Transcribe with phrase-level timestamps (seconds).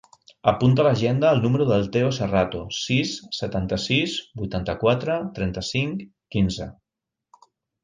[0.51, 6.03] Apunta a l'agenda el número del Theo Serrato: sis, setanta-sis, vuitanta-quatre, trenta-cinc,
[6.37, 6.71] quinze.